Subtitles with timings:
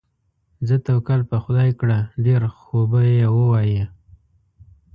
[0.67, 3.83] ځه توکل په خدای کړه، ډېر خوبه یې ووایې.